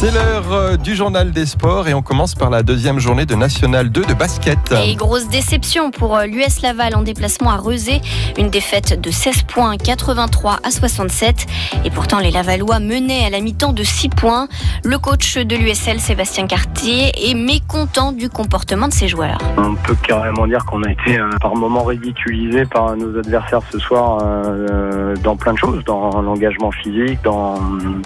C'est 0.00 0.12
l'heure 0.12 0.50
euh, 0.52 0.76
du 0.78 0.94
journal 0.94 1.30
des 1.30 1.44
sports 1.44 1.86
et 1.86 1.92
on 1.92 2.00
commence 2.00 2.34
par 2.34 2.48
la 2.48 2.62
deuxième 2.62 2.98
journée 2.98 3.26
de 3.26 3.34
National 3.34 3.90
2 3.90 4.06
de 4.06 4.14
basket. 4.14 4.56
Et 4.82 4.94
grosse 4.94 5.28
déception 5.28 5.90
pour 5.90 6.16
euh, 6.16 6.24
l'US 6.24 6.62
Laval 6.62 6.94
en 6.94 7.02
déplacement 7.02 7.50
à 7.50 7.58
Rezé. 7.58 8.00
Une 8.38 8.48
défaite 8.48 8.98
de 8.98 9.10
16 9.10 9.42
points, 9.42 9.76
83 9.76 10.60
à 10.64 10.70
67. 10.70 11.44
Et 11.84 11.90
pourtant, 11.90 12.18
les 12.18 12.30
Lavallois 12.30 12.80
menaient 12.80 13.26
à 13.26 13.28
la 13.28 13.42
mi-temps 13.42 13.74
de 13.74 13.82
6 13.82 14.08
points. 14.08 14.48
Le 14.84 14.96
coach 14.96 15.36
de 15.36 15.54
l'USL, 15.54 16.00
Sébastien 16.00 16.46
Cartier, 16.46 17.12
est 17.30 17.34
mécontent 17.34 18.12
du 18.12 18.30
comportement 18.30 18.88
de 18.88 18.94
ses 18.94 19.06
joueurs. 19.06 19.36
On 19.58 19.74
peut 19.74 19.96
carrément 20.02 20.46
dire 20.46 20.64
qu'on 20.64 20.82
a 20.82 20.92
été 20.92 21.18
euh, 21.18 21.28
par 21.42 21.54
moments 21.54 21.84
ridiculisé 21.84 22.64
par 22.64 22.96
nos 22.96 23.18
adversaires 23.18 23.60
ce 23.70 23.78
soir 23.78 24.22
euh, 24.22 25.14
dans 25.22 25.36
plein 25.36 25.52
de 25.52 25.58
choses, 25.58 25.84
dans 25.84 26.22
l'engagement 26.22 26.70
physique, 26.70 27.18
dans 27.22 27.60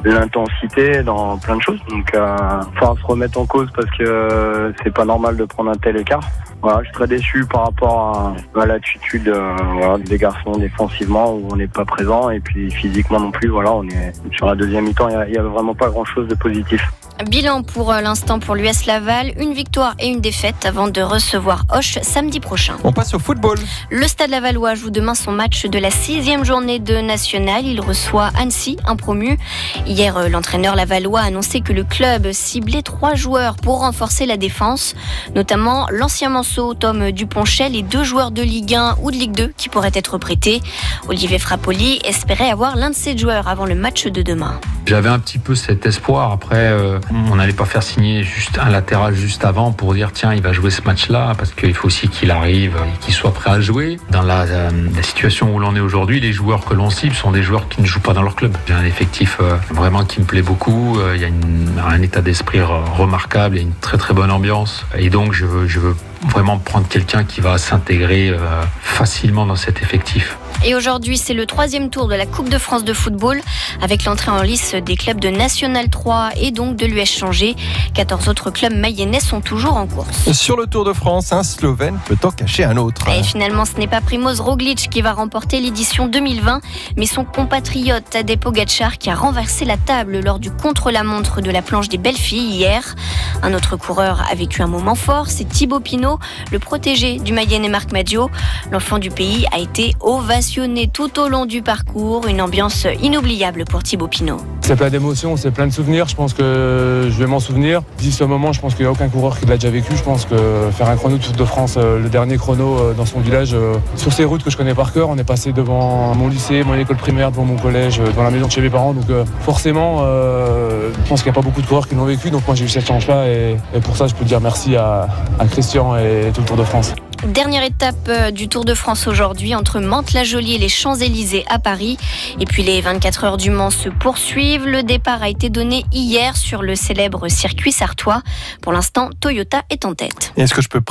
l'intensité, 0.04 1.04
dans 1.04 1.38
plein 1.38 1.54
de 1.54 1.62
choses. 1.62 1.79
Donc, 1.89 2.14
euh, 2.14 2.37
faut 2.79 2.96
se 2.96 3.07
remettre 3.07 3.39
en 3.39 3.46
cause 3.46 3.68
parce 3.75 3.90
que 3.90 4.04
euh, 4.04 4.72
c'est 4.82 4.93
pas 4.93 5.04
normal 5.04 5.36
de 5.36 5.45
prendre 5.45 5.71
un 5.71 5.75
tel 5.75 5.96
écart. 5.96 6.22
Voilà, 6.63 6.79
je 6.81 6.85
suis 6.85 6.95
très 6.95 7.07
déçu 7.07 7.45
par 7.45 7.64
rapport 7.67 8.35
à, 8.54 8.67
l'attitude 8.67 9.29
euh, 9.29 9.99
des 9.99 10.17
garçons 10.17 10.53
défensivement 10.53 11.35
où 11.35 11.49
on 11.53 11.57
n'est 11.57 11.68
pas 11.68 11.85
présent 11.85 12.31
et 12.31 12.41
puis 12.41 12.71
physiquement 12.71 13.21
non 13.21 13.31
plus. 13.31 13.49
Voilà, 13.49 13.75
on 13.75 13.85
est 13.85 14.13
sur 14.32 14.46
la 14.46 14.55
deuxième 14.55 14.85
mi-temps, 14.85 15.08
il 15.11 15.32
n'y 15.32 15.36
a, 15.36 15.43
vraiment 15.43 15.75
pas 15.75 15.91
grand-chose 15.91 16.27
de 16.27 16.35
positif. 16.35 16.82
Bilan 17.23 17.63
pour 17.63 17.93
euh, 17.93 18.00
l'instant 18.00 18.41
pour 18.41 18.57
l'US 18.57 18.86
Laval, 18.86 19.32
une 19.39 19.53
victoire 19.53 19.95
et 20.00 20.09
une 20.09 20.21
défaite 20.21 20.67
avant 20.67 20.89
de 20.89 21.00
recevoir 21.00 21.64
Hoche 21.72 21.99
samedi 22.03 22.41
prochain. 22.41 22.75
On 22.82 22.93
passe 22.93 23.14
au 23.14 23.21
football. 23.21 23.57
Le 23.91 24.07
Stade 24.09 24.31
Lavallois 24.31 24.75
joue 24.75 24.91
demain 24.91 25.14
son 25.14 25.31
match 25.31 25.64
de 25.67 25.79
la 25.79 25.93
sixième 25.93 26.45
journée 26.45 26.81
de 26.81 26.96
National. 26.96 27.64
Il 27.64 27.81
reçoit 27.81 28.31
Annecy, 28.36 28.79
un 28.85 28.96
promu. 28.96 29.39
Hier, 29.86 30.17
euh, 30.17 30.29
l'entraîneur 30.29 30.75
Lavallois 30.75 31.21
a 31.21 31.27
annoncé 31.27 31.61
que 31.61 31.72
le 31.72 31.85
club 31.85 32.33
ciblait 32.33 32.83
trois 32.83 33.14
joueurs 33.14 33.55
pour 33.56 33.81
renforcer 33.81 34.27
la 34.27 34.36
défense, 34.36 34.97
notamment 35.36 35.86
l'ancien 35.91 36.31
manceau 36.31 36.75
Tom 36.75 37.12
Duponchel 37.12 37.77
et 37.77 37.83
deux 37.83 38.03
joueurs 38.03 38.33
de 38.33 38.42
Ligue 38.42 38.75
1 38.75 38.97
ou 39.03 39.12
de 39.12 39.16
Ligue 39.16 39.36
2 39.36 39.53
qui 39.56 39.69
pourraient 39.69 39.92
être 39.94 40.19
prêtés. 40.19 40.60
Olivier 41.08 41.38
Frappoli 41.38 42.00
espérait 42.05 42.50
avoir 42.50 42.75
l'un 42.75 42.91
de 42.91 42.97
ces 42.97 43.16
joueurs 43.16 43.47
avant 43.47 43.66
le 43.66 43.77
match 43.77 44.06
de 44.06 44.22
demain. 44.22 44.60
J'avais 44.86 45.08
un 45.08 45.19
petit 45.19 45.38
peu 45.38 45.55
cet 45.55 45.86
espoir. 45.86 46.33
Après, 46.33 46.56
euh, 46.56 46.98
on 47.12 47.36
n'allait 47.36 47.52
pas 47.52 47.64
faire 47.64 47.83
signer 47.83 48.22
juste 48.22 48.58
un 48.58 48.70
latéral 48.70 49.14
juste 49.14 49.44
avant 49.44 49.72
pour 49.72 49.94
dire 49.94 50.12
tiens, 50.12 50.34
il 50.34 50.42
va 50.42 50.52
jouer 50.52 50.70
ce 50.70 50.83
match-là, 50.83 51.34
parce 51.36 51.52
qu'il 51.52 51.74
faut 51.74 51.86
aussi 51.86 52.08
qu'il 52.08 52.30
arrive 52.30 52.77
et 52.77 52.98
qu'il 53.05 53.14
soit 53.14 53.33
prêt 53.33 53.50
à 53.50 53.60
jouer. 53.60 53.98
Dans 54.10 54.22
la, 54.22 54.42
euh, 54.42 54.70
situation 55.02 55.55
où 55.55 55.58
l'on 55.58 55.77
est 55.77 55.80
aujourd'hui, 55.80 56.20
les 56.20 56.32
joueurs 56.32 56.64
que 56.64 56.75
l'on 56.75 56.91
cible 56.91 57.14
sont 57.14 57.30
des 57.30 57.42
joueurs 57.42 57.69
qui 57.69 57.82
ne 57.82 57.86
jouent 57.86 58.00
pas 58.00 58.14
dans 58.14 58.22
leur 58.22 58.34
club. 58.34 58.56
J'ai 58.66 58.75
un 58.75 58.84
effectif 58.84 59.38
euh, 59.41 59.56
vraiment 59.70 60.05
qui 60.05 60.20
me 60.20 60.25
plaît 60.25 60.42
beaucoup. 60.42 60.98
Il 61.14 61.20
y 61.20 61.25
a 61.25 61.86
un 61.86 62.02
état 62.02 62.20
d'esprit 62.20 62.60
remarquable 62.62 63.58
et 63.58 63.60
une 63.60 63.75
très 63.80 63.97
très 63.97 64.14
bonne 64.14 64.30
ambiance. 64.30 64.86
Et 64.97 65.10
donc, 65.10 65.32
je 65.32 65.47
veux, 65.47 65.97
vraiment 66.28 66.58
prendre 66.58 66.88
quelqu'un 66.88 67.25
qui 67.25 67.41
va 67.41 67.58
s'intégrer 67.58 68.30
euh, 68.30 68.38
facilement 68.80 69.47
dans 69.47 69.56
cet 69.56 69.82
effectif. 69.82 70.38
Et 70.66 70.74
aujourd'hui, 70.74 71.18
c'est 71.18 71.34
le 71.34 71.44
troisième 71.44 71.90
tour 71.90 72.08
de 72.08 72.14
la 72.14 72.24
Coupe 72.24 72.48
de 72.48 72.56
France 72.56 72.84
de 72.84 72.94
football 72.94 73.42
avec 73.82 74.06
l'entrée 74.06 74.30
en 74.30 74.40
lice 74.40 74.74
des 74.74 74.96
clubs 74.96 75.20
de 75.20 75.28
National 75.28 75.90
3 75.90 76.30
et 76.40 76.52
donc 76.52 76.76
de 76.76 76.86
l'US 76.86 77.04
Changé. 77.04 77.54
14 77.92 78.28
autres 78.30 78.50
clubs 78.50 78.72
mayennais 78.72 79.20
sont 79.20 79.42
toujours 79.42 79.76
en 79.76 79.86
course. 79.86 80.32
Sur 80.32 80.56
le 80.56 80.66
Tour 80.66 80.86
de 80.86 80.94
France, 80.94 81.32
un 81.32 81.42
Slovène 81.42 81.98
peut 82.06 82.16
en 82.22 82.30
cacher 82.30 82.64
un 82.64 82.78
autre. 82.78 83.06
Et 83.10 83.22
finalement, 83.22 83.66
ce 83.66 83.74
n'est 83.74 83.86
pas 83.86 84.00
Primoz 84.00 84.40
Roglic 84.40 84.88
qui 84.88 85.02
va 85.02 85.12
remporter 85.12 85.60
l'édition 85.60 86.06
2020, 86.06 86.62
mais 86.96 87.04
son 87.04 87.24
compatriote 87.26 88.04
Tadej 88.08 88.38
Pogacar 88.38 88.96
qui 88.96 89.10
a 89.10 89.14
renversé 89.14 89.66
la 89.66 89.76
table 89.76 90.20
lors 90.20 90.38
du 90.38 90.50
contre-la-montre 90.50 91.42
de 91.42 91.50
la 91.50 91.60
planche 91.60 91.90
des 91.90 91.98
belles 91.98 92.16
filles 92.16 92.54
hier. 92.54 92.94
Un 93.42 93.52
autre 93.52 93.76
coureur 93.76 94.24
a 94.30 94.34
vécu 94.34 94.62
un 94.62 94.66
moment 94.66 94.94
fort, 94.94 95.26
c'est 95.28 95.46
Thibaut 95.46 95.80
Pinot, 95.80 96.18
le 96.50 96.58
protégé 96.58 97.18
du 97.18 97.34
Mayenne 97.34 97.66
et 97.66 97.68
Marc 97.68 97.92
Madio. 97.92 98.30
L'enfant 98.72 98.98
du 98.98 99.10
pays 99.10 99.44
a 99.53 99.58
été 99.58 99.94
ovationné 100.00 100.53
tout 100.92 101.19
au 101.19 101.28
long 101.28 101.47
du 101.47 101.62
parcours, 101.62 102.28
une 102.28 102.41
ambiance 102.41 102.87
inoubliable 103.03 103.65
pour 103.65 103.82
Thibaut 103.82 104.06
Pinot. 104.06 104.37
C'est 104.60 104.76
plein 104.76 104.88
d'émotions, 104.88 105.37
c'est 105.37 105.50
plein 105.50 105.66
de 105.66 105.72
souvenirs, 105.72 106.06
je 106.06 106.15
pense 106.15 106.32
que 106.32 107.09
je 107.10 107.19
vais 107.19 107.26
m'en 107.26 107.41
souvenir. 107.41 107.82
D'ici 107.98 108.12
ce 108.12 108.22
moment, 108.22 108.53
je 108.53 108.60
pense 108.60 108.75
qu'il 108.75 108.84
n'y 108.84 108.88
a 108.88 108.92
aucun 108.92 109.09
coureur 109.09 109.38
qui 109.38 109.47
l'a 109.47 109.56
déjà 109.56 109.70
vécu. 109.70 109.97
Je 109.97 110.03
pense 110.03 110.26
que 110.26 110.37
faire 110.70 110.88
un 110.88 110.97
chrono 110.97 111.16
de 111.16 111.22
Tour 111.22 111.32
de 111.32 111.44
France, 111.44 111.75
euh, 111.76 111.98
le 111.98 112.09
dernier 112.09 112.37
chrono 112.37 112.92
dans 112.97 113.04
son 113.04 113.19
village, 113.19 113.56
sur 113.97 114.12
ces 114.12 114.25
routes 114.25 114.44
que 114.44 114.50
je 114.50 114.56
connais 114.56 114.75
par 114.75 114.92
cœur, 114.92 115.09
on 115.09 115.19
est 115.19 115.25
passé 115.25 115.53
devant 115.53 116.15
mon 116.15 116.28
lycée, 116.28 116.62
mon 116.62 116.75
école 116.75 116.97
primaire, 116.97 117.32
devant 117.32 117.44
mon 117.44 117.56
collège, 117.56 117.98
devant 117.98 118.22
la 118.22 118.31
maison 118.31 118.47
de 118.47 118.53
chez 118.53 118.60
mes 118.60 118.71
parents. 118.71 118.92
Donc 118.92 119.06
forcément, 119.41 120.03
euh, 120.03 120.91
je 121.03 121.09
pense 121.09 121.22
qu'il 121.22 121.32
n'y 121.32 121.36
a 121.36 121.41
pas 121.41 121.44
beaucoup 121.44 121.62
de 121.62 121.66
coureurs 121.66 121.88
qui 121.88 121.97
l'ont 121.97 122.04
vécu. 122.04 122.31
Donc 122.31 122.47
moi 122.47 122.54
j'ai 122.54 122.65
eu 122.65 122.69
cette 122.69 122.86
chance-là 122.86 123.26
et, 123.26 123.56
pour 123.82 123.97
ça 123.97 124.06
je 124.06 124.15
peux 124.15 124.25
dire 124.25 124.41
merci 124.41 124.76
à 124.76 125.09
Christian 125.50 125.97
et 125.97 126.31
tout 126.32 126.42
le 126.42 126.47
Tour 126.47 126.56
de 126.56 126.65
France. 126.65 126.94
Dernière 127.32 127.62
étape 127.62 128.32
du 128.32 128.48
Tour 128.48 128.66
de 128.66 128.74
France 128.74 129.06
aujourd'hui 129.06 129.54
entre 129.54 129.80
Mantes-la-Jolie 129.80 130.56
et 130.56 130.58
les 130.58 130.68
Champs-Élysées 130.68 131.44
à 131.48 131.58
Paris. 131.58 131.96
Et 132.38 132.44
puis 132.44 132.62
les 132.62 132.80
24 132.82 133.24
heures 133.24 133.36
du 133.38 133.50
Mans 133.50 133.70
se 133.70 133.88
poursuivent. 133.88 134.66
Le 134.66 134.82
départ 134.82 135.22
a 135.22 135.28
été 135.30 135.48
donné 135.48 135.86
hier 135.90 136.36
sur 136.36 136.62
le 136.62 136.74
célèbre 136.74 137.28
circuit 137.28 137.72
sartois. 137.72 138.22
Pour 138.60 138.72
l'instant, 138.72 139.08
Toyota 139.20 139.62
est 139.70 139.86
en 139.86 139.94
tête. 139.94 140.32
Est-ce 140.36 140.52
que 140.52 140.60
je 140.60 140.68
peux 140.68 140.82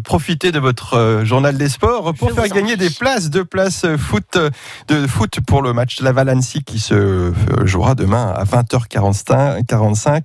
profiter 0.00 0.52
de 0.52 0.58
votre 0.58 0.94
euh, 0.94 1.24
journal 1.24 1.56
des 1.56 1.68
sports 1.70 2.12
pour 2.14 2.28
Je 2.28 2.34
faire 2.34 2.48
gagner 2.48 2.76
des 2.76 2.90
places, 2.90 3.30
deux 3.30 3.44
places 3.44 3.86
foot, 3.96 4.38
de 4.88 5.06
foot 5.06 5.38
pour 5.46 5.62
le 5.62 5.72
match 5.72 6.00
Laval-Annecy 6.00 6.62
qui 6.62 6.78
se 6.78 6.94
euh, 6.94 7.32
jouera 7.64 7.94
demain 7.94 8.34
à 8.36 8.44
20h45 8.44 10.22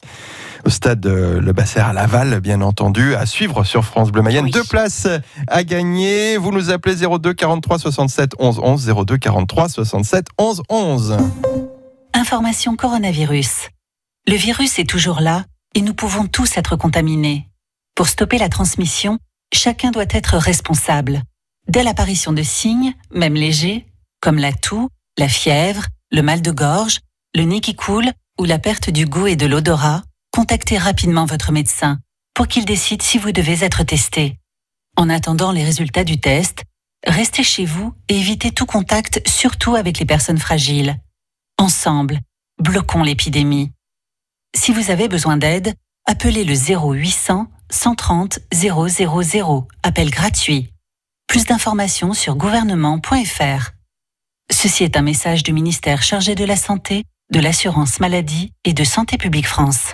au 0.66 0.69
stade 0.69 1.06
euh, 1.06 1.39
Le 1.39 1.53
Basser 1.53 1.79
à 1.79 1.94
Laval, 1.94 2.41
bien 2.41 2.62
entendu, 2.62 3.16
à 3.16 3.25
suivre 3.25 3.63
sur 3.63 3.85
France 3.85 4.12
Bleu 4.12 4.22
Mayenne. 4.22 4.45
Oui. 4.45 4.51
Deux 4.51 4.63
places 4.63 4.97
à 5.47 5.63
gagner. 5.63 6.38
Vous 6.38 6.52
nous 6.52 6.69
appelez 6.69 6.96
02 6.96 7.34
43 7.34 7.80
67 7.80 8.31
11 8.40 8.59
11 8.59 8.94
02 9.06 9.18
43 9.18 9.69
67 9.69 10.28
11 10.38 10.63
11. 10.69 11.18
Information 12.13 12.75
coronavirus. 12.75 13.69
Le 14.28 14.36
virus 14.36 14.80
est 14.80 14.90
toujours 14.90 15.22
là 15.22 15.46
et 15.75 15.81
nous 15.81 15.94
pouvons 15.94 16.25
tous 16.25 16.57
être 16.57 16.75
contaminés. 16.75 17.47
Pour 17.96 18.07
stopper 18.07 18.38
la 18.38 18.50
transmission, 18.50 19.19
chacun 19.53 19.91
doit 19.91 20.06
être 20.09 20.38
responsable. 20.38 21.22
Dès 21.68 21.84
l'apparition 21.84 22.34
de 22.34 22.44
signes, 22.44 22.94
même 23.12 23.36
légers, 23.36 23.86
comme 24.22 24.38
la 24.38 24.53
toux, 24.53 24.90
la 25.18 25.28
fièvre, 25.28 25.86
le 26.12 26.22
mal 26.22 26.41
de 26.41 26.52
gorge, 26.52 27.00
le 27.36 27.44
nez 27.44 27.62
qui 27.62 27.75
coule 27.75 28.12
ou 28.40 28.46
la 28.46 28.59
perte 28.59 28.90
du 28.90 29.06
goût 29.06 29.28
et 29.28 29.36
de 29.36 29.46
l'odorat, 29.46 30.03
contactez 30.31 30.78
rapidement 30.78 31.25
votre 31.25 31.52
médecin 31.52 32.00
pour 32.34 32.47
qu'il 32.47 32.66
décide 32.66 33.02
si 33.02 33.18
vous 33.18 33.31
devez 33.31 33.63
être 33.63 33.84
testé. 33.84 34.38
En 34.97 35.09
attendant 35.09 35.52
les 35.52 35.63
résultats 35.63 36.03
du 36.03 36.19
test, 36.19 36.63
restez 37.06 37.44
chez 37.44 37.66
vous 37.66 37.94
et 38.09 38.18
évitez 38.18 38.52
tout 38.52 38.66
contact, 38.66 39.22
surtout 39.28 39.75
avec 39.75 40.00
les 40.00 40.06
personnes 40.06 40.40
fragiles. 40.40 40.97
Ensemble, 41.59 42.19
bloquons 42.59 43.03
l'épidémie. 43.03 43.72
Si 44.56 44.74
vous 44.74 44.90
avez 44.90 45.07
besoin 45.07 45.38
d'aide, 45.38 45.75
appelez 46.06 46.44
le 46.44 46.56
0800 46.56 47.47
130 47.69 48.40
000, 48.53 49.68
appel 49.84 50.09
gratuit. 50.09 50.74
Plus 51.28 51.46
d'informations 51.46 52.13
sur 52.13 52.36
gouvernement.fr. 52.36 53.72
Ceci 54.52 54.84
est 54.84 54.97
un 54.97 55.02
message 55.02 55.44
du 55.44 55.53
ministère 55.53 56.02
chargé 56.02 56.34
de 56.34 56.46
la 56.46 56.56
Santé, 56.56 57.03
de 57.31 57.40
l'Assurance 57.40 58.00
Maladie 58.00 58.53
et 58.63 58.74
de 58.74 58.84
Santé 58.84 59.18
publique 59.18 59.47
France. 59.47 59.91